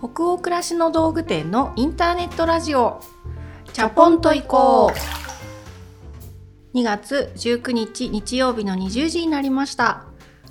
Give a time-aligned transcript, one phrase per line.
[0.00, 3.00] 北欧暮らしの道具店のインターネットラジオ。
[3.72, 4.92] チャポンと行こ
[6.72, 6.76] う。
[6.78, 10.04] 2月19日日曜日の20時になりました。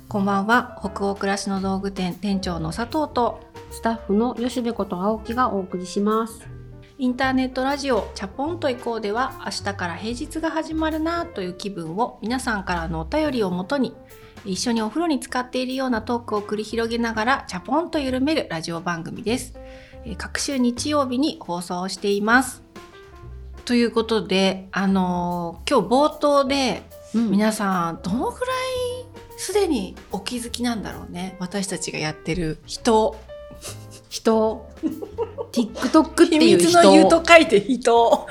[0.06, 0.78] こんばんは。
[0.80, 6.46] 北欧暮らしの道具店店長の佐藤とスタッフの吉部こと青木がお送りします。
[6.98, 13.94] インターネットラジオチャポンと行こうでは明日から平日が始まるなという気分を皆さんからのお便りをもとに
[14.48, 19.52] 一緒にお風呂に使っているようなトークを繰り広げながらチャポンと緩めるラジオ番組です。
[20.04, 22.62] えー各週日曜日に放送しています。
[23.66, 26.82] ということで、あのー今日冒頭で
[27.14, 28.48] うん皆さんどのくらい
[29.36, 33.16] すでにお気づきなんだろうね私たちがやってる人
[34.08, 34.66] 人、
[35.52, 36.68] TikTok って秘いう人。
[36.68, 38.26] 密の湯と書いて人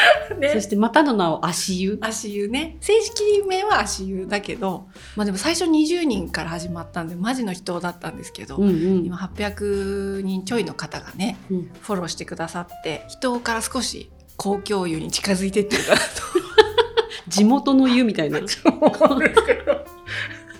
[0.38, 0.50] ね。
[0.50, 1.98] そしてまたの名を足湯。
[2.00, 2.76] 足湯ね。
[2.80, 9.04] 正式名は足湯だけどまあでも最初20人から始まったんでマジの人だったんですけど、うんうん。
[9.04, 11.70] 今800人ちょいの方がねうん。
[11.80, 16.00] フォローしてくださって人から少し公共湯に近づいてってるかな
[17.28, 18.40] 地元の湯みたいな。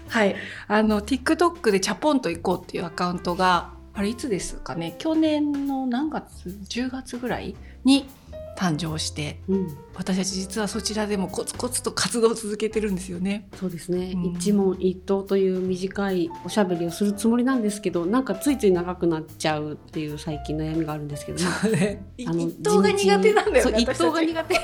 [0.09, 0.37] はい。
[0.69, 4.95] あの TikTok でチャポンと行こうっていうアカウントがあれいつですかね？
[4.99, 8.09] 去年の何月？10月ぐらいに
[8.57, 9.79] 誕生してうん。
[9.95, 13.49] 私たち実はそちらでもコツコツと活動を続けてるんですよね。
[13.59, 23.79] そうですね、うん一問一答という短いおしゃべりをするつもりなんですけどなんかついつい長くなっちゃうっていう最近悩みがあるんですけど、まあの等が苦手なんだよね。
[23.81, 24.61] 一答が苦手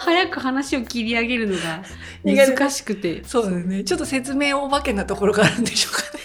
[0.00, 1.82] 早く話を切り上げるのが
[2.24, 3.84] 難しくてそうだよね。
[3.84, 6.22] ちょっと説明お化けなところがあるんでしょうかね。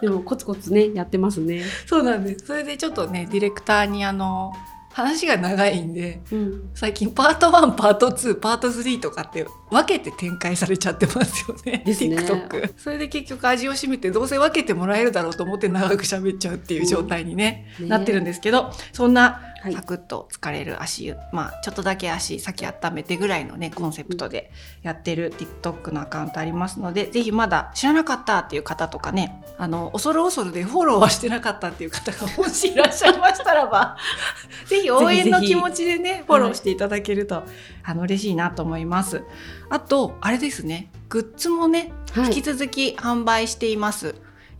[0.02, 2.46] でもコツコツねやってますね、そうなんです。
[2.46, 4.52] それでちょっとね、ディレクターにあの、
[4.94, 11.82] 話が長いんで、うん、最近パート1、パート2、パート3とかって分けて展開されちゃってますよね。
[11.84, 12.74] ですね TikTok。
[12.76, 24.50] それで結局味を占めてどうせ分けてもらえるだろうと思って長く喋っちゃうっていう状態にね、ねなってるんですけど、そんなはいサクッと疲れる足湯、まあちょっとだけ足先温めてぐらいのねコンセプトで
[24.82, 33.96] やってる TikTok のアカウントありますのでぜひまだ知らなかったっていう方とかねあの恐る恐るでフォローはしてなかったっていう方がもしいらっしゃいましたらば
[34.66, 37.44] ぜひ応援の気持ちでねフォローしていただけると、
[37.82, 39.22] あの嬉しいなと思います。
[39.68, 42.26] あとあれですねグッズもねはい。
[42.26, 44.14] 引き続き販売しています、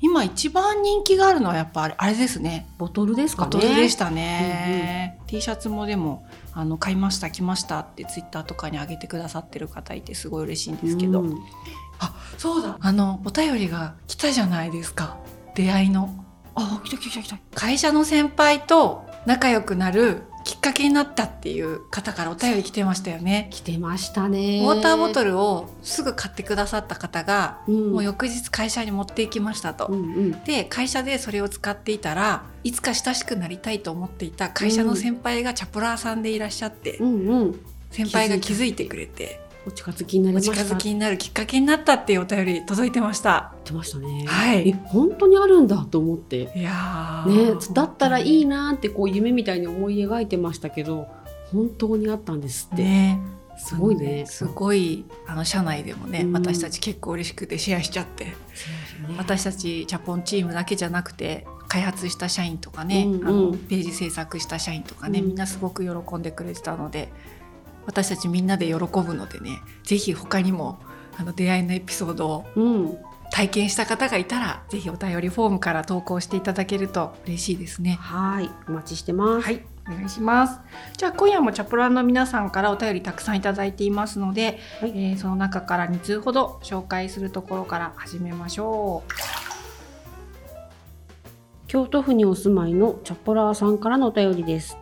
[0.04, 2.66] 今一番人気があるのはやっぱあれあれですね。
[2.76, 11.38] ボトルですかボねトルでしたね、T シャツもでもあの買いました着ましたってツイッターとかに上げてくださってる方いてすごい嬉しいんですけど、うん。
[12.00, 12.76] あそうだ。
[12.80, 15.16] あのお便りが来たじゃないですか。
[15.54, 16.22] 出会いの。
[16.54, 17.38] あ来た来た来た来た。
[17.54, 23.48] 会社の先輩と仲良くなるきっかけになったっていう方からお便り来てましたよね。
[23.50, 24.60] 来てましたね。
[24.62, 27.92] ウォーターボトルをすぐ買ってくださった方が、うん。
[27.92, 30.44] もう翌日会社に持っていきましたと、うんうん。
[30.44, 37.60] で会社でそれを使っていたらいつか親しくなりたいと思っていた会社の先輩がチャプラーさんでいらっしゃって、うんうん。
[37.90, 40.64] 先輩が気づいてくれてお近づきになりおました。
[40.64, 43.54] 近づきになるきっかけになったっていうお便り届いてました。
[43.72, 44.24] ましたね。
[44.26, 44.68] はい。
[44.68, 46.52] え本当にあるんだと思って。
[46.54, 47.54] いやー。
[47.56, 51.08] ねだったらいいなーってこう夢みたいに思い描いてましたけど
[51.50, 53.20] 本当にあったんですって、ね。
[53.56, 54.26] すごいね。
[54.26, 56.32] すごいあの社内でもね、うん。
[56.32, 58.34] 私たち結構嬉しくてシェアしちゃって、ね。
[59.16, 63.26] 私たちチャポンチームだけじゃなくて開発した社員とかね、うんうん。
[63.26, 65.26] あのページ制作した社員とかね、うん。
[65.28, 67.08] みんなすごく喜んでくれてたので
[67.86, 70.78] 私たちみんなで喜ぶのでねぜひ他にも
[71.16, 72.98] あの出会いのエピソードをうん
[73.30, 77.98] 体験した方がいたらぜひお便りフォームから投稿していただけると嬉しいですね。
[78.00, 80.60] はいお待ちしてます、はい、お願いします。
[80.96, 89.12] じゃあ今夜もチャプランの皆さんからお便りたくさんいただいていますので、はいえーその中から2通ほど紹介するところから始めましょう。
[91.66, 94.78] 京都府にお住まいのチャポラーさんからのお便りです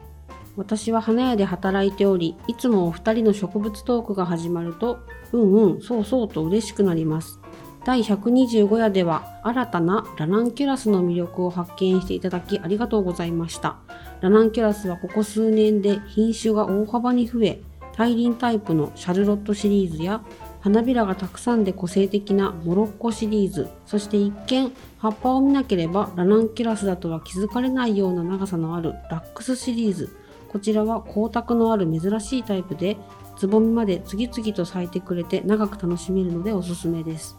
[0.56, 4.98] 私は花屋で働いておりいつもお二人の植物トークが始まると
[5.32, 7.40] うんうんそうそうと嬉しくなります。
[7.84, 13.78] 第125夜では新たなラナンキュラスの魅力を発見していただきありがとうございました。
[14.20, 17.60] ラナンキュラスはここ数年で品種が大幅に増え
[17.96, 20.22] 大輪タイプのシャルロットシリーズや
[20.60, 30.21] 花びらがたくさんで個性的なモロッコシリーズそして一見葉っぱを見なければラナンキュラスだとは気づかれないような長さのあるラックスシリーズ。
[30.52, 32.96] こちらは光沢のある珍しいタイプで
[33.36, 37.38] つぼみまで次々と咲いてくれて長く楽しめるのでおすすめです。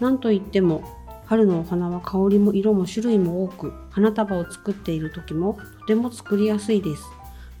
[0.00, 0.82] なんといっても
[1.24, 7.04] 春のお花は香りも色も種類も多く花束を作っている時もとても作りやすいです。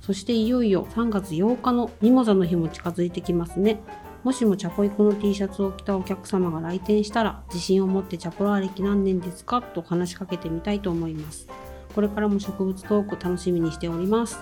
[0.02, 3.80] そしていよいよ3月8日のミモザの日も近づいてきますね。
[4.24, 9.62] もしもチャポイコの T シャツを着たお客様が来店したら自信を持ってチャポラー歴何年ですか？
[9.62, 11.48] と話しかけてみたいと思います。
[11.94, 14.38] これからも植物トーク楽しみにしております。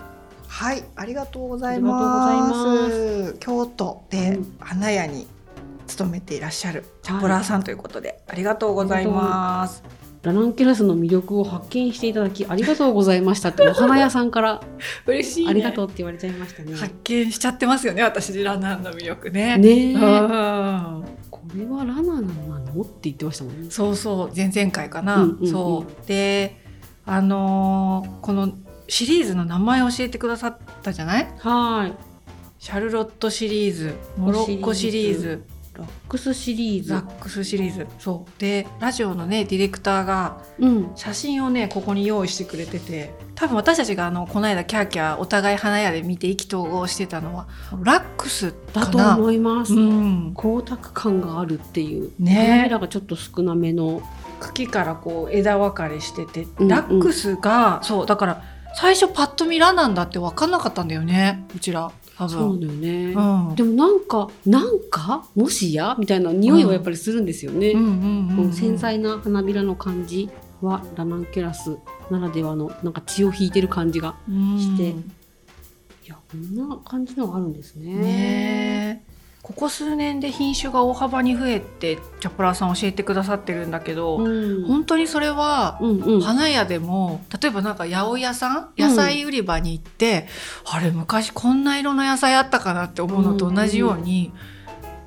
[0.50, 2.28] はい、ありがとうございま
[2.90, 3.36] す。
[3.38, 5.26] 京都でうん花屋に
[5.86, 9.82] 勤めていらっしゃるチャポラーさんということで、ありがとうございます。
[10.22, 14.60] ラナンキュラスの魅力を発見していただきありがとうございましたってお花屋さんから
[15.06, 15.50] 嬉しい、ね。
[15.50, 16.74] ありがとうって言われちゃいましたね。
[16.74, 19.56] 発見しちゃってますよね、私ラナンの魅力ね。
[19.56, 19.94] ね
[21.30, 22.82] これはラナなの？
[22.82, 23.70] って言ってましたもんね。
[23.70, 26.60] そうそう前々回かな、そうで
[27.06, 28.52] あのーこの
[28.90, 31.32] シリーズの名前を教えてくださったじゃない？
[31.38, 31.92] はい。
[32.58, 35.44] シャルロットシリーズモロッコシリーズ
[35.74, 40.90] ラックスシリーズラックスシリーズそうでラジオのねディレクターがうん。
[40.96, 47.46] 写真をねここに用意してくれてて多分私たちがあのこの間キャーキャーお互い花屋で見て意気投合してたのは
[47.82, 49.72] ラックスだと思います。
[49.72, 52.10] うん、光沢感があるっていう。
[52.18, 54.02] ね花がちょっと少なめの。
[54.40, 58.42] 茎からこう枝分かれしてて、うんラックスがそうだから
[58.74, 62.60] 最初パッと見ラなんだって分かんなかったんだよねうちら多そう分。
[62.60, 63.12] だよね。
[63.12, 65.96] うんでもなんかなんかもしや？
[65.98, 67.72] みたいな匂いはやっぱりするんですよね。
[68.52, 70.28] 繊細な花びらの感じ
[70.60, 71.78] はラナンキュラス
[72.10, 74.94] ならではのなんか血を引いてる感じがしてい
[76.06, 77.94] やこんな感じのがあるんですね。
[77.94, 79.09] ねえ
[79.50, 86.20] ここ数年で品種が大幅に増えてチャポラーさん教えてくださってるんだけど、うん、本当にそれはうんうん。
[86.20, 90.28] 花屋でも例えばなんか八百屋さん野菜売り場に行って、
[90.66, 94.32] あれ昔こんな色の野菜あったかなって思うのと同じように、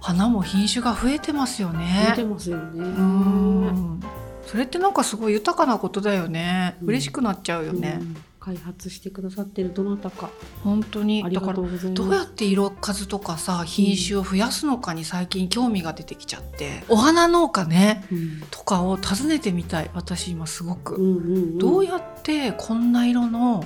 [0.02, 2.08] 花も品種が増えてますよね。
[2.10, 2.84] 出てますよね。
[2.84, 4.00] うん。
[4.46, 6.88] それってなんかすごい豊かなことだよね、うん。
[6.90, 10.30] 嬉しくなっちゃうよね、うん開発してくださってるどなたか。
[10.66, 11.24] 本当に。
[11.24, 11.94] ありがだからとうございます。
[11.94, 16.84] どうやって色数とかさ品種を増やすのかに最近興味が出てきちゃって。
[16.90, 18.42] お花農家ねうん。
[18.52, 19.90] とかを訪ねてみたい。
[19.94, 23.64] 私今すごく、うんうんうん、どうやってこんな色の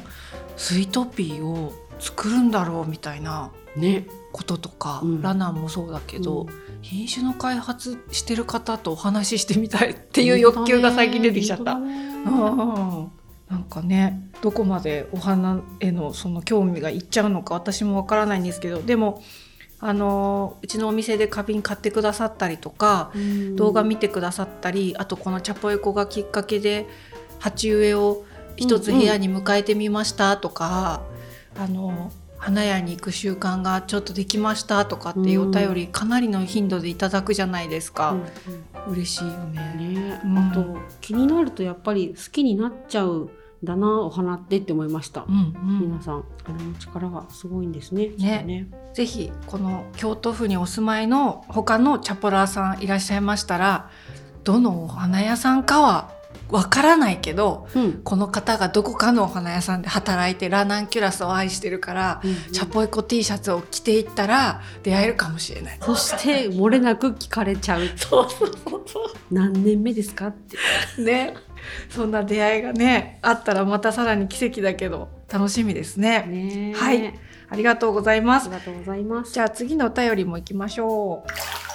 [0.57, 4.05] スイートピーを作るんだろうみたいなね。
[4.31, 5.21] こととか、うん。
[5.23, 6.47] ラナンもそうだけど、うん。
[6.83, 11.73] 品種の開発してる方とお話ししてみたいっていう欲求が最近出てきちゃった。
[11.73, 13.16] うん
[13.49, 19.23] なんかねどこまでお花へのその興味がいっちゃうのか私もわからないんですけどでも
[19.79, 23.55] あのうちのお店で花瓶買ってくださったりとか、うん。
[23.55, 26.87] 動画見てくださったりあとこのチャポエコがきっかけで
[27.39, 31.03] 鉢植えを一つ部屋に迎えてみましたとか、
[31.55, 38.23] あの花屋に行く習慣がちょっとできましたとかっていうお便りかなりの頻度でいただくじゃないですか、うん
[38.87, 39.75] 嬉しいようんね。
[39.77, 40.37] ね、うん。
[40.37, 43.29] あと気になるとやっぱり好きになっちゃうん
[43.63, 45.25] だなお花ってって思いました。
[45.27, 45.79] うんうん。
[45.89, 46.23] 皆さん。
[46.45, 48.07] あの力がすごいんですね。
[48.07, 48.67] きっとね。
[48.93, 53.89] ぜひこの京都府にお住まいの他のチャポラーさんいらっしゃいましたら
[54.43, 56.16] どのお花屋さんかは
[56.49, 58.01] わからないけどうん。
[58.03, 62.21] この方がどこかのお花屋さんで働いてラナンキュラスを愛してるから、
[62.53, 65.77] チャポエコ T シャツを着ていったら出会えるかもしれない。
[65.81, 67.87] そして漏れなく聞かれちゃう。
[67.95, 70.57] そうそうそうそ何年目ですかって。
[70.97, 71.03] う。
[71.03, 71.35] ね。
[71.89, 76.23] そんな出会いがねあったらまたさらに奇跡だけど楽しみですね。
[76.23, 77.13] ねはい
[77.49, 78.53] ありがとうございますあり。
[78.55, 79.33] がとうございます。
[79.33, 81.66] じゃあ次のお便りも行きましょう。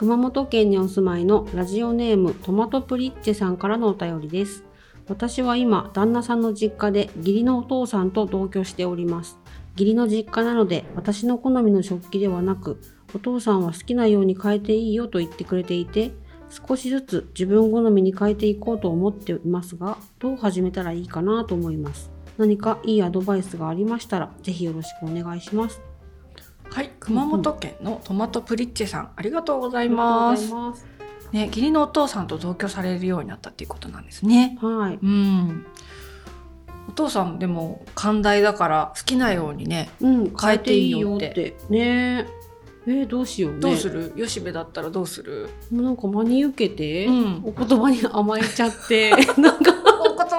[0.00, 4.64] 熊本県にお住まいのラジオネームトマトプリッチェさんからのお便りです。
[5.10, 9.38] 私は今、旦那さんの実家で義理のお父さんと同居しております。
[9.72, 12.80] 義理の実家なので私の好みの食器ではなく、
[13.14, 16.12] お父さんは好きなように変えていいよと言ってくれていて、
[16.48, 22.10] 少しずつ自分好みに変えていこうと思っていますが、どう始めたらいいかなと思います。
[22.38, 25.89] 何かいいアドバイスがありましたら、ぜひよろしくお願いします。
[26.72, 30.52] はい、熊本県のトマトプリッチェさん、ありがとうございます。
[31.32, 34.58] ね、義理のお父さんと同居されるようになったっていうことなんですね。
[34.60, 34.98] はい。
[35.02, 35.66] うん。
[36.88, 42.26] お父さんでも寛大だから好きなようにね、うん、変えていいよっていいね
[42.86, 45.50] えー、どうしようねどうする、吉部だったらどうする？
[45.70, 49.69] もうなんか真に受けて、うんお言葉に甘えちゃって なんか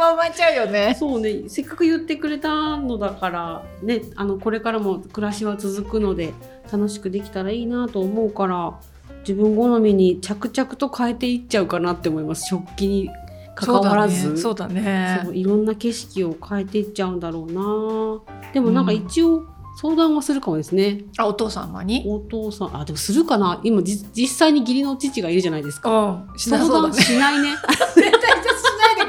[0.01, 0.95] お言葉甘えちゃうよね。
[0.97, 1.43] そうね。
[1.47, 6.33] せっかく言ってくれたのだからねあのこれからも暮らしは続くので
[6.71, 8.79] 楽しくできたらいいなと思うから
[9.19, 12.47] 自分好みに着々と変えていっちゃうかなって思います。
[12.47, 13.09] 食器に
[13.55, 14.37] 関わらず。
[14.37, 15.21] そうだね。
[15.23, 18.51] そういろんな景色を変えていっちゃうんだろうな。
[18.53, 19.45] でもなんか一応
[19.77, 22.03] 相談はするかもですね、あ、お父様に？
[22.05, 22.75] お父さん。
[22.75, 23.61] あでもするかな。
[23.63, 26.25] 今じ実際に義理の父がいるじゃないですか。
[26.31, 27.01] うん、しなそうだね。
[27.01, 27.55] しないね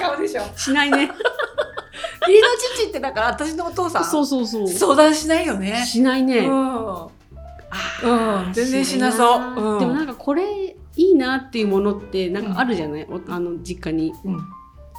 [0.02, 0.42] 顔でしょ。
[0.56, 1.11] しないね。
[2.23, 4.04] 義理の父ってだから私のお父さん。
[4.04, 4.68] そうそうそう。
[4.68, 5.85] 相談しないよね。
[5.87, 6.97] しないね、うん。
[7.71, 9.40] あうん、全然しなそう。
[9.40, 14.12] うん、でもなんかこれいいなっていうものってなんかあるじゃない、おあの実家に。
[14.25, 14.38] うん。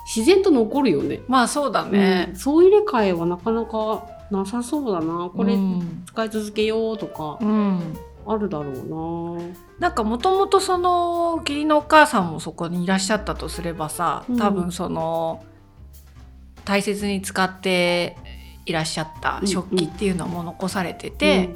[0.05, 1.21] 自然と残るよね。
[1.27, 2.27] まあそうだね。
[2.31, 2.35] うん。
[2.35, 5.29] 総入れ替えはなかなかなさそうだな。
[5.33, 6.03] これうん。
[6.05, 7.37] 使い続けようとか。
[7.41, 9.43] うんあるだろうな。
[9.79, 14.37] なんかもともとその義理のお母さんもそこにいらっしゃったとすればさうん。
[14.37, 15.43] 多分その
[16.65, 18.17] 大切に使って
[18.65, 21.49] いらっしゃった食器っていうのも残されてて、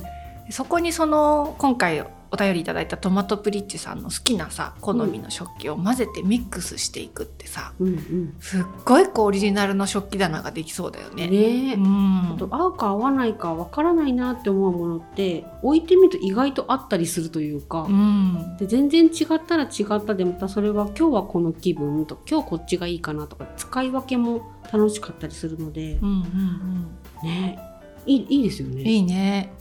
[0.50, 8.36] そこにその今回お便りいただいたトマトプリッチさんの好きなさ好みの食器を混ぜてミックスしていくってさうんうん。
[8.39, 11.27] すっごいこうオリジナルの食器棚ができそうだようんね。
[11.27, 12.34] ねえ、うん。
[12.34, 18.57] あと合うか合わないかわからないなって思うものって置いてみると意外とあったりするというか、うん。
[18.57, 24.41] で全然違ったら違ったでまたそれは今日はこの気分と今日こっちがいいかなとか使い分けも
[24.72, 25.93] 楽しかったりするので。
[26.01, 26.88] うんうん
[27.24, 27.60] ね
[28.05, 28.81] いいいいですよね。
[28.81, 29.51] うん、いいね。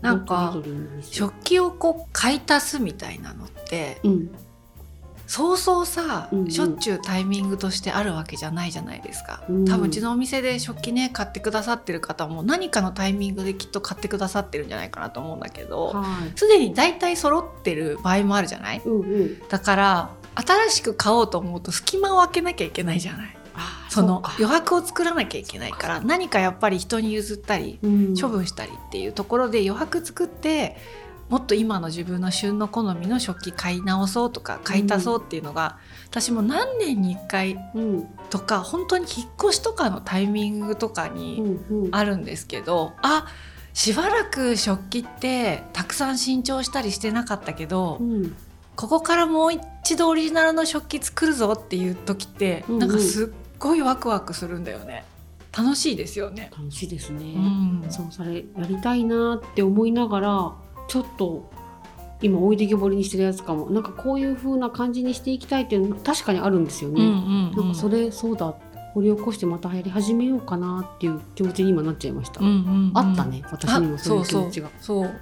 [0.00, 0.56] なんか
[1.02, 4.30] 食器をこう買い足すみたいなのってうん。
[5.28, 6.50] そうそうさ、うんうん。
[6.52, 9.64] しょっちゅうタイミングとしてあるわけじゃないじゃないですか、うん。
[9.64, 16.38] 多分うちのお店で食器ね買ってくださってる方も何かのタイミングできっと買ってくださってるんじゃないかなと思うんだけどはい。
[16.38, 18.82] すでに大体揃ってる場合もあるじゃない？
[18.84, 19.48] うんうん。
[19.48, 23.36] だから新しく買おうと思うと隙間を空けなきゃいけないじゃない？
[23.36, 23.45] あ
[23.88, 28.14] その余白を作らなきゃいけないから何かやっぱり人に譲ったりうん。
[28.16, 30.76] 処分したりっていうところで余白作って
[31.28, 38.08] もっと今の自分の旬の好みの食器買い直そうとか買い足そうっていうのが、私も何年に1回うん。
[38.30, 41.58] とか本当に引っ越しとかのタイミングとかうに
[41.90, 43.26] あるんですけど、あ
[43.72, 48.36] しばらく食器ってたくさん新調したりしてなかったけど、うん。
[48.76, 52.80] ここからもう一度オリジナルの食器作るぞっていう時って、うんうん。
[52.80, 55.04] なんかすっごいワクワクするんだよね
[55.56, 56.50] 楽しいですよね。
[56.56, 57.24] 楽しいですね。
[57.34, 60.52] うんそうそれやりたいなって思いながら
[60.86, 61.50] ちょっと
[62.20, 67.02] 今置いてけぼりにしてるやつかもなんかこういう風な感じにしていきたいっていうの確かにあるんですよね。
[67.02, 67.18] うんうんう
[67.52, 68.54] んなんかそれそうだ
[68.92, 72.40] 掘り起こしてまたやり始めようかなっていう気持ちに今なっちゃいました。
[72.40, 74.68] うんうんうんあったね私にもそういう気持ちが。
[74.78, 75.20] そう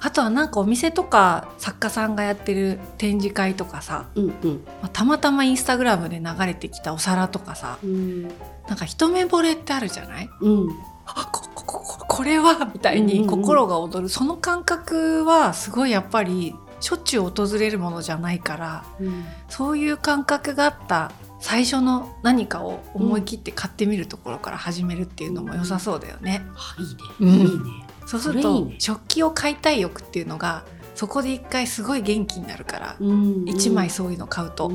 [0.00, 4.64] あとはなんかお店とか作家さんがやってる展示会とかさ、うんうん。
[4.80, 8.22] まあたまたまインスタグラムで流れてきたお皿とかさうん。
[8.68, 10.30] なんか一目惚れってあるじゃない？
[10.40, 10.68] うん。
[11.06, 13.42] あこここここれはみたいにうんうんうん。
[13.42, 19.24] 心が躍る、その感覚はすごいやっぱりしょっちゅう訪れるものじゃないからうん。
[19.48, 26.42] そういう感覚があった最初の何かを思い切って買ってみるところから始めるっていうのも良さそうだよね。
[26.54, 27.28] あいいね、うん。
[27.28, 27.86] いいね。
[28.12, 30.64] そうすると食器を買いたい欲っていうのが
[30.94, 34.70] そこで一回すごい元気になるから、うん一枚そういうの買うと、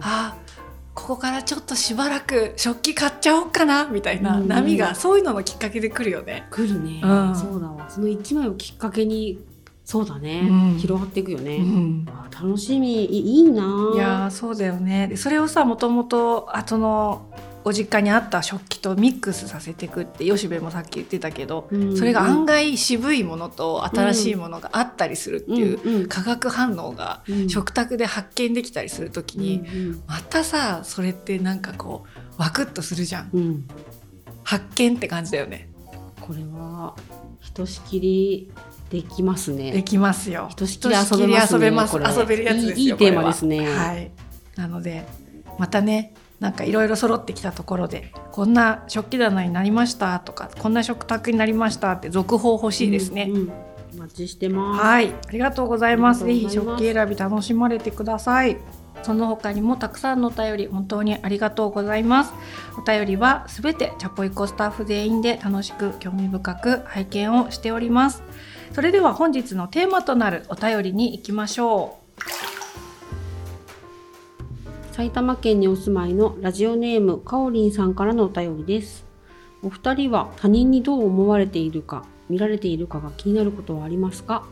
[0.00, 0.60] あー
[0.94, 6.46] ここからちょっとしばらく食器買っちゃおうかなみたいなうん波がそういうののきっかけで来るよね。
[6.50, 7.36] 来るね、うん。
[7.36, 7.90] そうだわ。
[7.90, 9.38] その一枚をきっかけに
[9.84, 10.78] そうだね、うん。
[10.78, 11.60] 広がっていくよね、
[12.32, 13.04] 楽しみ。
[13.04, 15.06] いいいないやーそうだよね。
[15.06, 17.28] でそれをさもともと後の
[17.62, 27.48] ご実家にあった食器とミックスさせていくって吉部もさっき言ってたけど、うんそれが案外渋いものと新しいものがあったりするっていう化学反応がうん。
[27.48, 33.30] 食卓で発見できたりする時に、うんまたさそれってなんかこうワクッとするじゃん。
[33.32, 33.40] うん。
[33.40, 33.68] うん
[34.42, 35.70] 発見って感じだよね。
[36.20, 36.96] これは
[37.40, 38.50] ひとしきり
[38.88, 39.70] できますね。
[39.70, 40.48] できますよ。
[40.50, 41.26] ひとしきり遊べ
[41.70, 41.98] ます。
[41.98, 43.68] ね遊べるやつですよいいいいテーマですね。
[43.68, 44.10] はい。
[44.56, 45.06] なので
[45.58, 53.52] またねなんかいろいろ揃ってきたところでこんな食器棚になりましたとかこんな食卓になりましたって続報欲しいですね、うんうん
[53.92, 56.22] お待ちしてますはい、ありがとうございます。
[56.22, 58.56] あぜひ食器選び楽しまれてください。
[59.02, 62.32] その他にもたくさんのお便り本当にありがとうございます。
[62.78, 68.22] お便りはすべてチャポイコスタッフ全員で楽しく興味深く拝見をしております。
[68.72, 71.98] それでは本日のテーマとなるお便りに行きましょ
[75.00, 79.06] 埼玉県にお住まいのラジオネームかおりんさんからのお便りです。
[79.62, 84.46] お二人は他人にどう思われているか見られているかが気になることはありますか？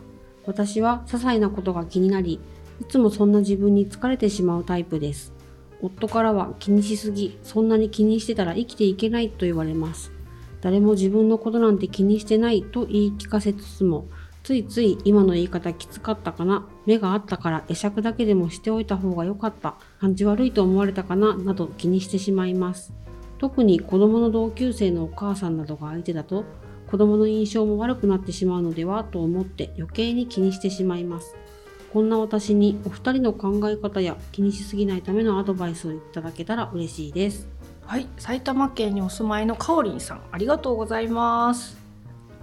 [0.47, 2.41] 私は些細なことが気になり
[2.81, 5.35] いつもそんな自分に疲れてしまうタイプです。
[5.83, 10.13] 夫からは気にしすぎそんなに気にしてたら生きていけないと言われます。
[10.63, 14.07] 誰も自分のことなんて気にしてないと言い聞かせつつも
[14.49, 16.67] ついつい今の言い方きつかったかな。
[16.87, 19.75] 目があったから会釈だけでもしておいた方が良かった。
[20.01, 22.95] 感じ悪いと思われたかななど気にしてしまいます。
[23.37, 26.47] 特に子供の同級生のお母さんなどが相手だと
[26.91, 31.37] 子供の印象も悪くなってしまうのではと思って余計に気にしてしまいます。
[31.93, 37.47] こんな私にお二人の考え方や気にしすぎないためのアドバイスをいただけたら嬉しいです。
[37.85, 37.87] う。
[37.87, 41.77] はい、埼玉県にお住まいのかおりんさん、ありがとうございます。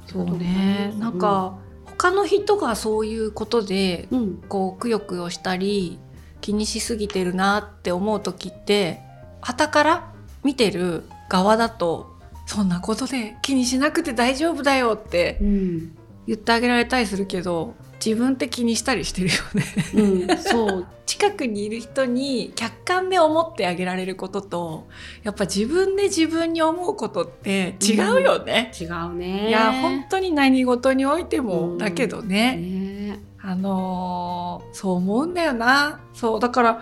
[0.06, 1.65] そうね、なんか、
[1.98, 4.38] 他の人がそういうことでうん。
[4.50, 6.00] こうくよくよしたり
[6.42, 9.02] 気にしすぎてるなって思う時って
[9.42, 15.98] 傍から見てる側だとそんなことで気にしなくて大丈夫だよってうん。
[16.28, 19.66] 言ってあげられたりするけど自分って気にしたりしてるよね。
[19.96, 20.88] うん、そう。
[21.08, 24.88] 近くにいる人に客観で思ってあげられることと
[25.24, 29.50] やっぱ自分で自分に思うことって違うよね、違うね。
[29.50, 32.58] いや本当に何事においても、うんだけどね。
[32.58, 33.20] ね。
[33.42, 36.00] あのーそう思うんだよな。
[36.14, 36.82] そうだから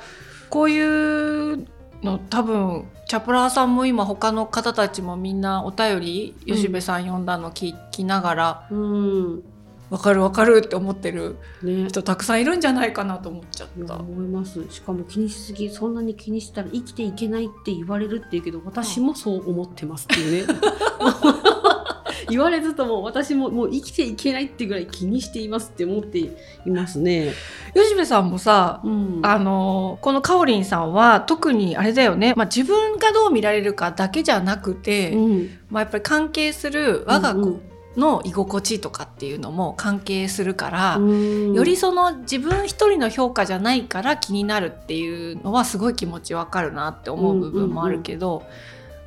[0.49, 1.67] こういう
[2.01, 6.55] の多分チャプラーさんも今他の方たちもみんなお便りうん。
[6.55, 9.43] 吉部さん読んだの聞きながら、うん
[9.93, 11.87] わかるわかるって思ってるね。
[11.87, 13.97] 人たくさんいるんじゃないかなと思っちゃった。
[13.97, 14.67] 思います。
[14.71, 20.53] しかも気にしすぎそんなに気にしたら生きていけないって言われるって言うけど私もそう思ってますっていうね。
[22.27, 26.31] 言われずとも私ももう生きていけないってぐらい気にしていますって思ってい
[26.65, 27.31] ますね。
[27.75, 35.49] 吉部さんもさうん、あのこのかおりんさんは特にあれだよね、まあ、自分がどう見られるかだけじゃなくて、うん。
[35.69, 37.59] まあ、やっぱり関係する我が子
[37.97, 41.53] の居心地とかっていうのも関係するから、うん。
[41.53, 48.43] よりその自分一人の評価じゃないから気になるっていうのはすごい気持ちわかるなって思う部分もあるけど、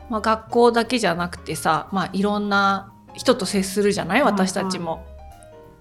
[0.09, 4.23] まあ、学校だけじゃなくてさ、まあ、いろんな人と接するじゃない。
[4.23, 5.05] 私たちも。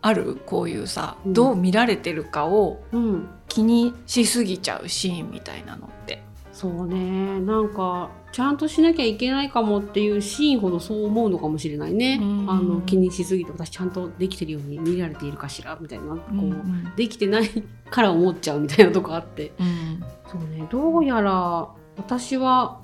[0.02, 1.34] あるこういうさ、うん。
[1.34, 3.28] どう見られてるかをうん。
[3.48, 6.25] 気にしすぎちゃうシーンみたいなのって。
[6.56, 7.42] そうね。
[7.42, 12.50] なんかちゃんとしなきゃいけないかもっていうシーンほどそう思うのかもしれないね、うん。
[12.50, 16.94] あの気にしすぎて私ちゃんとできてるように見られているかしらみたいなこう、うん。
[16.96, 17.50] できてない
[17.90, 19.52] から思っちゃうみたいなとこあって。
[19.60, 20.04] うん。
[20.32, 20.66] そうね。
[20.72, 22.80] どうやら私は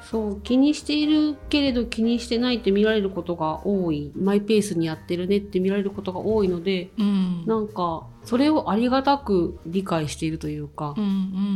[0.00, 4.12] そう気にしているけれど気にしてないって見られることが多い。
[4.14, 7.44] マイペースにやってるねって見られることが多いのでうん。
[7.46, 11.02] なんかそれをありがたく理解しているというか、うん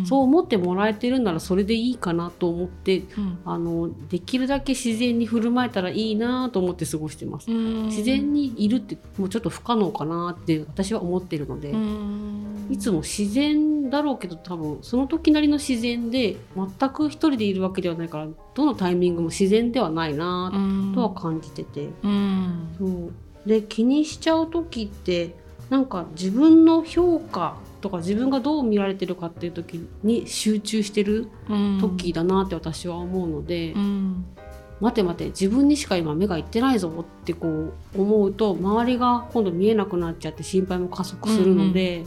[0.01, 0.07] うん。
[0.07, 3.39] そう思ってもらえてるならそれでいいかなと思ってうん。
[3.45, 7.51] あのできるだけ自然に振る舞えたらいいなと思って過ごしてます。
[7.51, 7.87] うん。
[7.89, 12.69] 自然にいるってもうちょっと不可能かなって私は思ってるので、うん。
[12.71, 20.93] いつも自然だろうけど多分その時なりの自然で全く一人でいるわけではないからどのタイミングも自然ではないなうん。
[20.95, 22.75] とは感じてて、うん。
[22.79, 23.13] そう。
[23.47, 25.42] で気にしちゃう時って
[25.73, 31.79] なんか自分の評価とか自分がどう見られてるかっていう時に集中してるうん。
[31.81, 34.27] 時だなって私は思うので、うん。
[34.81, 42.05] 待て待て自分にしか今目がいってないぞってこう思うと周りが今度見えなくなっちゃって心配も加速するので、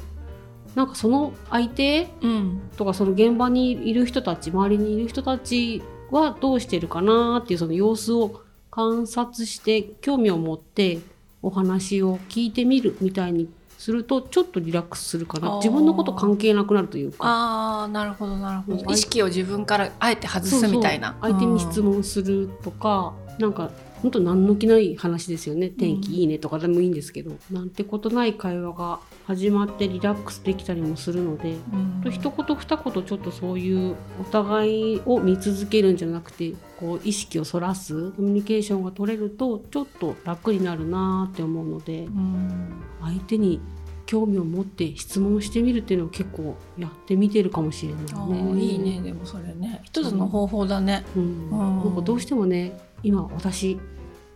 [0.76, 2.62] なんかその相手うん。
[2.78, 11.00] とかその現場にいる人たち周りにいる人たちはどうしてるかなっていうその様子を観察して興味を持って
[11.46, 15.58] お話を聞いてみるみたいにするとちょっとリラックスするかな。
[15.58, 17.18] 自分のこと関係なくなるというか。
[17.22, 18.84] ああなるほどなるほうん。
[18.84, 21.16] ど意識を自分からあえて外すみたいな。
[21.22, 23.70] 相手に質問するとか、なんか
[24.02, 25.70] 本当何の気ない話ですよね。
[25.70, 32.02] 天気いいねとかでもいいんですけど、なんてことない会話が始まってリラックスできたりもするので、うん。
[32.04, 42.84] と一言二言ちょっとそういうお互いを見続けるんじゃなくてこう意識をそらすコミュニケーションが取れるとちょっと楽になるなって思うのでうん。
[43.02, 43.60] 相手に
[44.06, 48.42] 興味を持って質問してみるっていうのを結構やってみてるかもしれないあね。
[48.42, 49.02] ーいいね。
[49.02, 49.82] でもそれね。
[49.84, 51.04] 一つの方法だね。
[51.16, 51.50] うん、うん。
[51.50, 53.80] なんかどうしてもね今私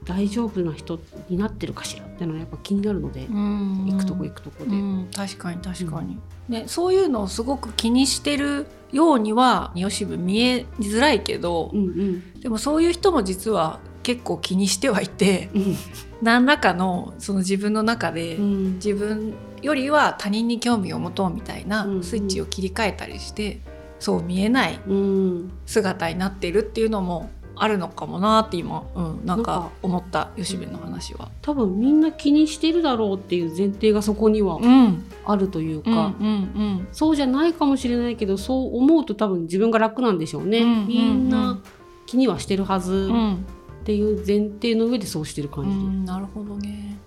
[0.10, 6.17] 大丈夫な人になってるかしらっていうのはやっぱ気になるので、行行くとこ行くとこで、うん、確かに確かに、
[6.50, 12.41] ね、そういうのをすごく気にしてるようには吉部見えづらいけど、うんうん。
[12.41, 15.76] でもそういう人も実は結構気にしてはいてうん。
[16.24, 18.74] 何らかのその自分の中で、うん。
[18.76, 22.04] 自分よりは他人に興味を持とうみたいなうんうん。
[22.04, 23.62] スイッチを切り替えたりして、
[24.00, 25.52] そう見えないうん。
[25.67, 27.30] 姿になってるっていうのも
[27.62, 29.72] あるのかもなって今、うん、なんかなんか。
[29.84, 31.30] 思った吉部の話は。
[31.41, 41.28] 多分みんな気にしてるだろうっていう前提がそこにはうん、あるといううん、か、うん、そうじゃないかもしれないけどそう思うと多分自分が楽なんでしょうね、うんみんうん。
[41.28, 41.63] うなん
[42.06, 43.38] 気にはしてるはずうん、っ
[43.84, 45.69] ていう前提の上でそうしてるう感じ。
[45.69, 46.98] で、ん、なるほどね。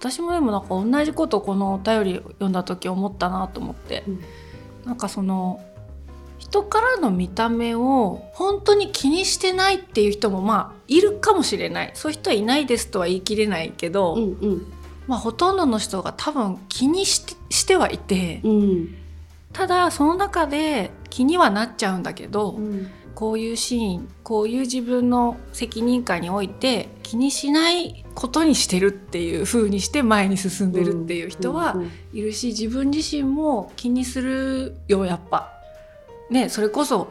[0.00, 4.20] 私もでもなんか同じことこのお便り読んだ時思ったなと思って、うん。
[4.84, 5.60] なんかその
[6.50, 11.90] 人からの見た目を本当に気にしてないっていう人もまあいるかもしれない。
[11.94, 14.72] そういう人はいないですとは言い切れないけど、うんうん。
[15.06, 18.94] まあ、ほとんどの人が多分気にしてしてはいてうん。
[19.52, 22.90] ただその中で気にはなっちゃうんだけど、うん。
[23.14, 31.74] こういうシーンこういう自分の責任感において気にしないことにしてるっていう風にして前に進んでるっていう人は
[32.12, 35.57] いるし自分自身も気にするよやっぱ。
[36.30, 37.10] ねそれこそ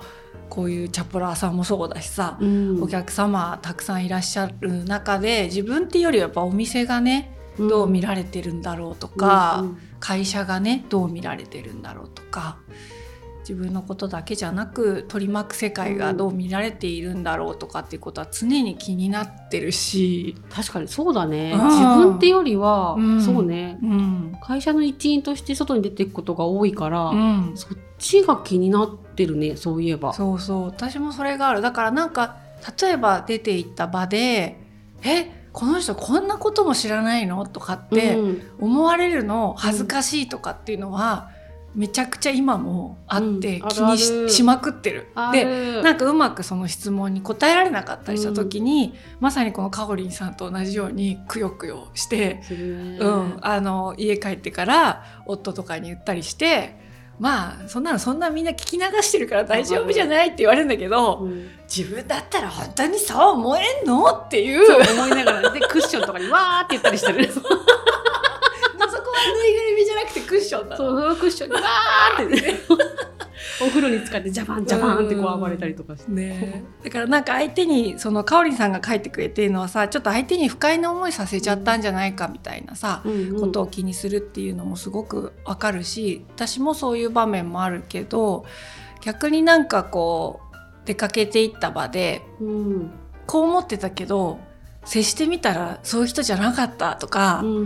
[0.49, 2.81] こういうチャポラーさんもそうだしさ、うん。
[2.81, 12.57] お客様たくさんいらっしゃる中で自分っていうよりはやっぱお店がねどう見られてるんだろうとか、うん会社がねどう見られてるんだろうとか
[13.39, 21.53] 自分のことだけじゃなく取り巻く世界がどう見られているんだろうとかっていうことは常に気になってるし、確かにそうだね。
[21.53, 21.67] うん。
[21.69, 23.21] 自分ってよりは、うん。
[23.21, 23.79] そうね。
[23.81, 24.33] うん。
[24.43, 30.13] 会社の一員として外に出ていくことが多いから、うん、そっちが気になってるねそういえば。
[30.13, 30.65] そうそう。
[30.65, 31.61] 私もそれがある。
[31.61, 32.37] だからなんか
[32.81, 34.59] 例えば出て行った場で
[35.03, 38.41] 「えこの人こんなことも知らないの?」とかってうん。
[38.59, 41.29] 思われるの恥ずかしいとかっていうのは、
[41.75, 44.19] めちゃくちゃ今もあってうん気にし,、ある。
[44.19, 45.07] あるしまくってる。
[45.13, 52.53] あでるなんかうまくその質問に答えられなかったりした時に、まさにこのかおりんさんと同じようにくよくよして、う
[53.07, 56.86] ん、あの家帰ってから夫とかに言ったりして
[57.19, 61.49] まあそんなのそんなみんな聞き流してるから大丈夫じゃないって言われるんだけど、うん。
[61.63, 64.65] 自分だったら本当にそう思えんのっていう。
[64.93, 67.27] 思いながらでクッションとかにわーって言ったりしてる。
[67.33, 67.55] そこは
[69.33, 70.77] ぬいぐるみじゃなくてクッションな。
[70.77, 70.77] の。
[70.77, 72.41] そうクッションにわーって。
[72.51, 72.59] ね
[73.61, 76.11] お風呂に使ってジャバンジャバンってこう暴れたりとかして。
[76.11, 76.63] ね。
[76.83, 83.39] えだからなんか相手にそのかおりんさんが書いてくれてるのはさちょっと相手に不快な思いさせちゃったんじゃないかみたいなさ、うんうん。
[83.39, 88.45] ことを気にするっていうのもすごくわかるし私もそういう場面もあるけど
[89.01, 92.91] 逆になんかこう出かけていった場でうん。
[93.25, 94.39] こう思ってたけど
[94.87, 97.59] 接してみたらそういう人じゃなかったとか、うんう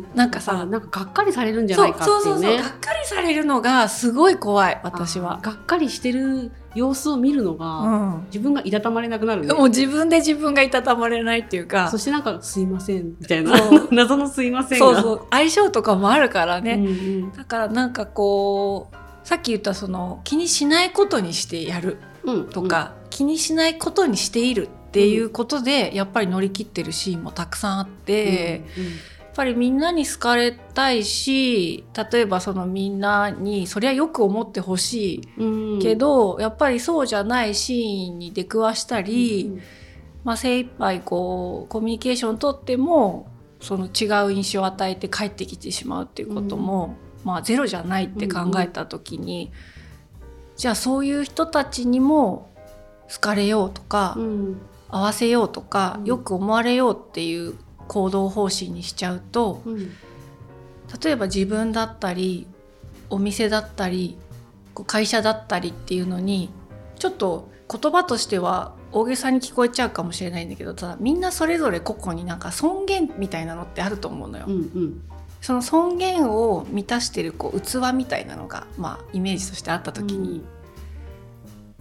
[0.00, 0.06] ん。
[0.16, 5.38] なんかさなんかがっかりされるんじゃそうないかそうそうそうっていうねがっかりされるのがすごい怖い私は。
[5.42, 8.24] がっかりしてる様子を見るのが、うん。
[8.26, 9.54] 自分がいたたまれなくなるね。
[9.54, 11.88] もう自分で自分がいたたまれないっていうか。
[11.88, 13.56] そしてなんか「すいません」みたいな。
[13.56, 13.88] そう。
[13.94, 15.20] 謎の「すいませんが」そうそう。
[15.30, 16.88] 相性とかもあるからね、うんう
[17.28, 17.32] ん。
[17.32, 28.84] だからなんかこうさっき言ったその気にしないことにしてやるうんとか、気にしないことにしているっていうことで、やっぱり乗り切ってるシーンもたくさんあって、うん
[29.36, 35.78] やっぱりみんなに好かれたいし例えばそのみんなにそりゃよく思ってほしいうん。
[35.78, 39.60] けど、やっぱりそうじゃないシーンに出くわしたり、うん。
[40.24, 43.30] まあ、精一杯こうコミュニケーションをとっても
[43.60, 49.52] その違う印象を与えて帰ってきてしまうっていうことも、まあ、ゼロじゃないって考えた時に、
[50.56, 52.50] じゃあそういう人たちにも
[53.12, 56.04] 好かれようとか、うん合わせようとか、うん。
[56.04, 57.54] よく思われようっていう
[57.88, 59.90] 行動方針にしちゃうとうん。
[61.02, 62.46] 例えば自分だったり
[63.10, 64.16] お店だったり
[64.86, 66.50] 会社だったりっていうのに
[66.98, 74.44] ちょっと言葉としては大げさに聞こえちゃうかもしれないんだけどただみんなそれぞれ個々になんか尊厳みたいなのってあると思うのよ。
[74.46, 75.02] うんうん。
[75.40, 80.44] その尊厳を満たしてるこう器みたいなのが、まあ、イメージとしてあった時に、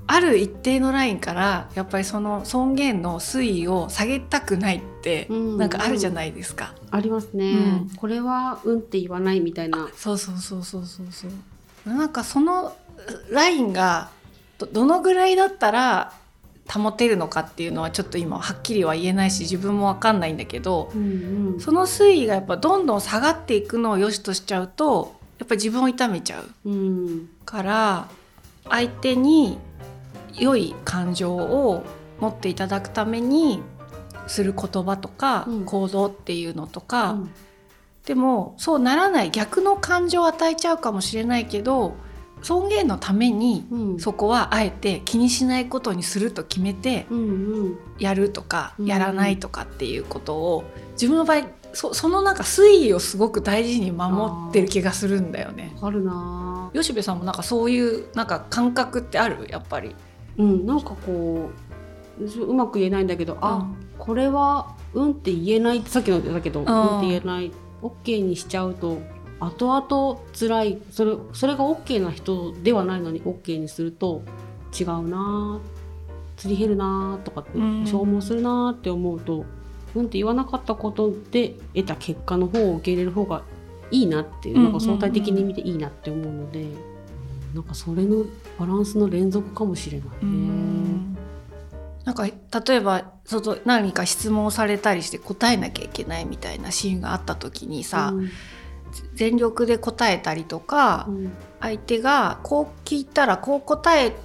[0.08, 5.58] ある一定のラインからやっぱりその尊厳の水位を下げたくないってうん。
[5.58, 6.74] なんかあるじゃないですか。
[6.92, 7.90] ありますね、うん。
[7.98, 9.90] これは「うん」って言わないみたいな。
[9.96, 11.90] そうそうそうそうそうそう。
[11.90, 12.76] なんかその
[13.30, 14.10] ラインが
[14.58, 16.14] どどのぐらいだったら
[16.68, 21.60] 保てるのかっていうのはちょっと今はっきりは言えないし自分も分かんないんだけどうんうん。
[21.60, 27.30] その水位がやっぱどんどん下がっていくのを良しとしちゃうとやっぱり自分を痛めちゃううん。
[27.46, 28.08] から
[28.70, 29.60] 相手に
[30.38, 31.84] 良い感情を
[32.20, 33.62] 持っていただくために
[34.28, 35.66] する言葉とかうん。
[35.66, 37.32] 行動っていうのとか、うん。
[38.06, 41.96] でもそうならない逆の感情を与えちゃうかもしれないけど
[42.42, 44.00] 尊厳のためにうん。
[44.00, 47.08] そこはあえて気にしないことにすると決めて
[47.98, 55.76] やるとかうんやらないとかっていうことを自分の場合そそのなんか推移をすごく大事に守ってる気がするんだよね。
[55.82, 59.48] あるな吉部さんもなんかそういうなんか感覚ってある？
[59.50, 59.96] やっぱり。
[60.38, 61.50] うんなんかこ
[62.20, 63.68] ううまく言えないんだけど、あ
[63.98, 66.66] これは「うん」って言えないってさっきのだけど「うん」
[67.00, 69.00] って言えない OK にしちゃうと
[69.40, 74.24] 後々辛いそれそれが OK な人ではないのに OK にすると
[74.78, 75.60] 違うな
[76.38, 77.86] 釣り減るなとかってうん。
[77.86, 79.46] 消耗するなって思うと
[79.96, 83.44] 「うん」って言わなかったことで得た結果の方を受け入れる方が
[83.92, 84.64] いいなっていううん。
[84.64, 86.66] なんか相対的に見ていいなって思うので、
[87.54, 88.26] なんかそれの
[88.60, 91.16] バランスの連続かもしれないね。
[92.06, 98.30] なんか例えば外何か質問をされたりして答えなきゃいけないみたいなシーンがあった時にさ、うん。
[99.16, 101.32] 全力で答えたりとか、うん。
[101.60, 104.16] 相手がこう聞いたらこう答え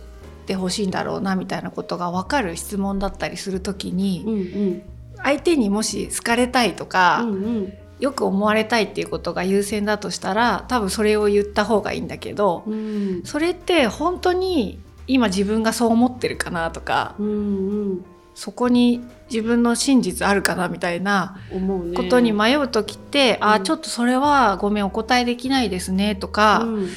[0.46, 4.36] てほしいんだろうなみたいなことが分かる質問だったりする時に、うんう
[4.74, 4.82] ん。
[5.22, 13.22] 相手にもし好かれたいとか、うんうんよく思われたいっていうことが優先だとしたら多分それを言った方がいいんだけど、うん。
[13.24, 17.30] それって本当に今自分がそう思ってるかなとかうんう
[17.94, 18.04] ん。
[18.34, 21.36] そこに自分の真実あるかなみたいな
[21.94, 23.64] ことに迷う時って、あうん。
[23.64, 26.88] ちょっとそれはごめんお答えできないですねとか、うん。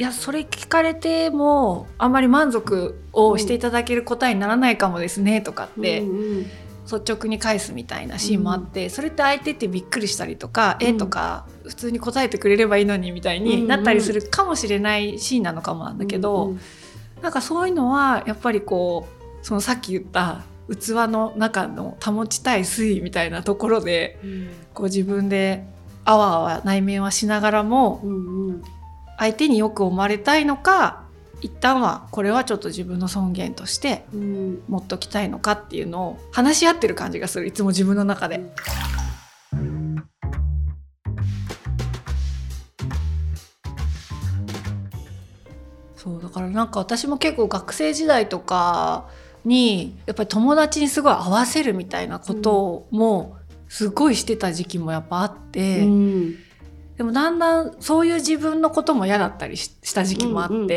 [0.00, 6.46] いやそれ聞かれてもあんまり満足をしていただける答えにならないかもですねとかって、うんうん
[6.90, 10.86] 率直に返すみたいなシーンもあって、それって相手ってびっくりしたりとか「うん。
[10.86, 16.60] えとか普通に答えてくれればいいのにみたいになったりするかもしれないシーンなのかもなんだけど、うん
[17.22, 24.48] なんかそういうのはやっぱりこうそのさっき言った器の中の保ちたい水位みたいなところでうん。
[24.72, 25.64] こう自分で
[26.06, 28.62] あわあわ内面はしながらもうんうん。
[29.18, 30.99] 相手によく思われたいのか
[31.42, 38.40] 一旦はこれはちょっと自分の尊厳としてうん持っときたいのかっていうのを話し合ってる感じがするいつも自分の中で。
[45.96, 49.06] そうだからなんか私も結構学生時代とか
[49.44, 53.36] にやっぱり友達にすごい合わせるみたいなことも
[53.68, 56.36] すごいしてた時期もやっぱあって、うん
[57.00, 60.70] でもだんだんそういう自分のことも嫌だったりしした時期もあって、うんうん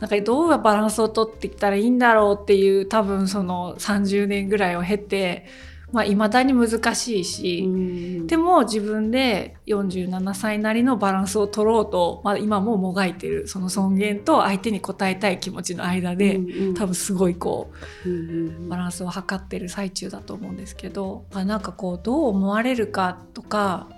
[0.00, 5.44] なんかどうバランスを取ってきたらいいんだろうっていう多分その30年ぐらいを経て
[5.92, 16.74] まあ未だに難しいし、うんでも自分で47歳なりのバランスを取ろうと、まあ、今ももがいてるその尊厳と相手に応えたい気持ちの間で、うんうん。
[16.74, 17.70] 多分すごいこ
[18.06, 23.88] ううんうんバランスを測ってる最中だと思うんですけどあなんかこうどう思われるかとか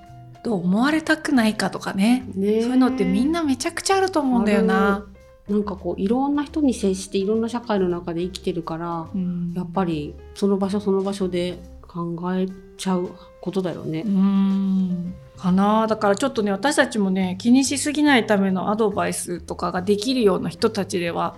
[0.42, 2.24] どう思われたくないかとかね。
[2.34, 5.06] ねそういうのってみんなめちゃくちゃあると思うんだよな。
[5.48, 9.52] なんかこういろんな人に接していろんな社会の中で生きてるからうん。
[9.54, 14.02] やっぱりその場所その場所で考えちゃうことだよね。
[14.06, 14.08] う。
[14.08, 15.14] ん。
[15.36, 15.86] かな。
[15.86, 21.36] だからちょっとね私たちもね気にしすぎないためのアドバイスとかができるような人たちでは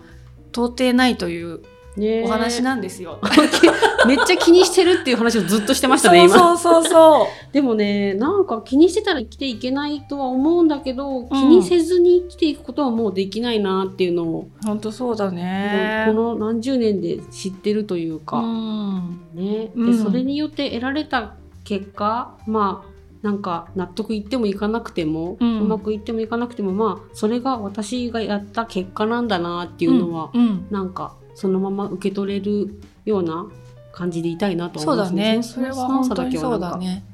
[0.53, 1.65] 到底ないというね
[1.99, 3.19] お話なんですよ。
[4.07, 6.37] めっちゃ気にしてるっていう話をずっとしてましたね今。
[6.37, 11.29] そうそうそうそ でもねなんか気にしてたら生きていけないとは思うんだけど、ん。
[11.29, 16.05] 気にせずに生きていくことはもうできないなっていうのを、う本当そうだね。
[16.09, 19.21] この何十年で知ってるというか、うん。
[19.35, 19.93] ね、うん。
[19.93, 30.41] でそれによって得られた結果まあなんか納得いってもいかなくても、ううんまくいってもいかなくてもまあそれが私がやった結果なんだなっていうのは、うん。
[30.41, 30.67] うん。
[30.71, 33.47] なんかそのまま受け取れるような
[33.93, 35.43] 感じでいたいなと思いますそうだね。
[35.43, 37.05] そそれは本当にそうだね。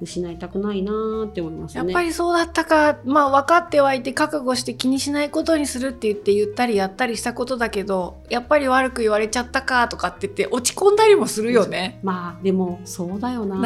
[0.00, 1.78] 失いたくないなーって思いますね。
[1.80, 11.98] やっぱりそうだったか、まあ分かってはいて覚悟して気にしないことにするって言って言ったりやったりしたことだけど、やっぱり悪く言われちゃったかとかって言って落ち込んだりもするよね。
[12.04, 13.56] まあでもそうだよな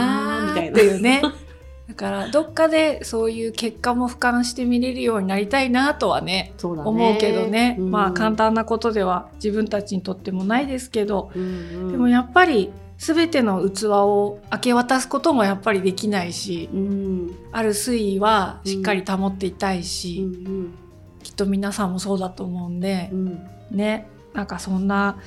[0.49, 1.23] みたいなっていうね。
[1.93, 6.55] だからどっかでそういう結果も俯瞰して見れるようになりたいなとはねね。
[6.63, 7.91] 思うけどね、うん。
[7.91, 11.47] まあ簡単なことでは自分たちにとってもないですけど、うんう
[11.89, 11.93] ん。
[11.93, 17.37] でもやっぱり全ての器を明け渡すこともやっぱりできないし、うん。
[17.53, 20.75] ある水位はしっかり保っていたいし、うん。
[21.23, 23.47] きっと皆さんもそうだと思うんでう、ん。
[23.71, 25.19] ねなんかそんな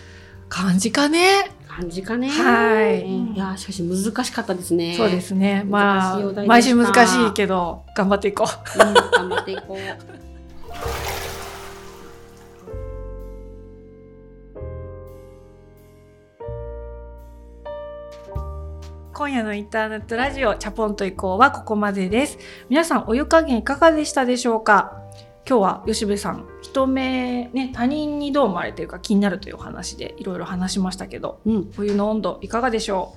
[0.50, 1.52] 感じかね。
[1.68, 2.30] 感じかね。
[2.30, 3.34] はい。
[3.34, 4.96] いやしかし難しかったですね。
[4.96, 5.64] そうですね。
[5.68, 8.88] まあ毎週難しいけど頑張っていこう。
[8.88, 9.78] うん頑張っていこう。
[19.14, 22.38] 今夜のインターネットラジオチャポンと移行はここまでです。
[22.70, 25.05] 皆さんお湯加減いかがでしたでしょうか？
[25.48, 31.72] 今日は吉部さん人目ね他人にどう思われてるか気になるというお話でいろいろ話しましたけどうん。
[31.78, 33.16] お湯の温度いかがでしょ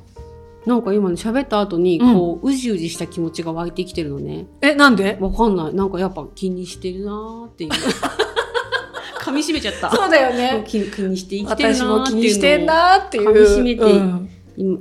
[0.66, 4.46] なんか今ね喋った後にうんこう、うじうじした気持ちが湧いてきてるのね。
[4.60, 5.16] うえなんで？
[5.18, 5.74] わかんない。
[5.74, 7.70] なんかやっぱ気にしてるなーっていう。
[7.70, 9.90] 噛み締めちゃった。
[9.90, 10.64] そうだよね。
[10.68, 13.30] 気気にして生きてるなーっていうのを気にしてんなーっていう。
[13.30, 14.08] 噛み締めてうん。
[14.08, 14.28] 今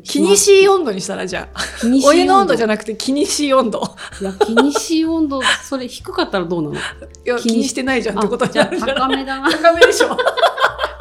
[0.04, 1.62] 気にしい温度にしたらじゃあ。
[2.06, 3.82] お湯の温度じゃななくて気にしい温度。
[4.22, 5.42] いや気にし温度。
[5.64, 6.76] それ低かったらどうなの？
[6.76, 6.80] い
[7.26, 9.52] や気にしてないじゃんってことじゃ高めだな。
[9.52, 10.18] 高めでしょ。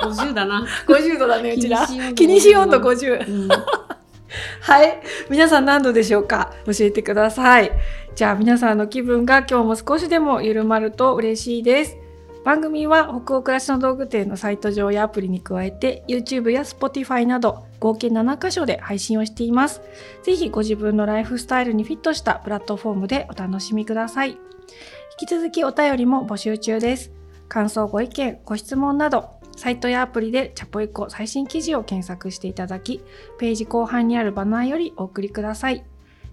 [0.02, 1.86] 50だな、50度だねうちら。
[1.86, 2.14] 気にし温度。
[2.14, 5.00] 気にしい温度50うん、はい。
[5.30, 6.52] 皆さん何度でしょうか？
[6.66, 7.70] 教えてください。
[8.14, 11.96] じゃあ皆さんの気分が今日も少しでも緩まると嬉しいです。
[12.44, 19.82] 番組は北欧暮らしの道具店のサイト上やアプリに加えて YouTube や Spotify など合計7カ所で配信をしています。
[20.22, 24.30] ぜひご自分のライフスタイルにフィットしたプラットフォームでお楽しみください。
[24.30, 27.12] 引き続きお便りも募集中です。
[27.48, 33.00] 感想、ご意見、ご質問などサイトやアプリでチャポイコ最新記事を検索していただき、
[33.38, 35.84] ページ後半にあるバナーよりお送りください。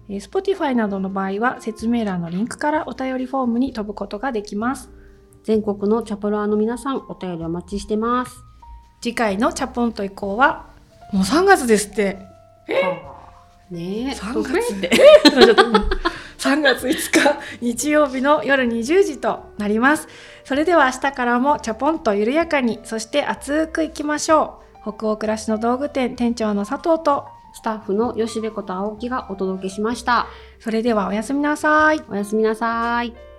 [0.08, 4.90] えー Spotify などの場合は説明欄のリンクからお便りフォームに飛ぶことができます。
[5.42, 8.44] 全国のチャポラーの皆さん、お便りお待ちしてます。
[9.00, 10.73] 次回のチャポンと以降は、
[11.12, 12.18] もう3月ですって。
[13.70, 14.90] ねえ、3突然月で
[16.38, 20.08] 3 月5日日曜日の夜20時となります。
[20.44, 24.92] それでは明日からもチャポンと緩やかにそして熱くいきましょう。
[24.94, 30.26] 北欧暮らしの道具店店長の佐藤とスタッフの吉部こと青木がお届けしました。
[30.60, 32.02] それではおやすみなさい。
[32.08, 33.33] おやすみなさい。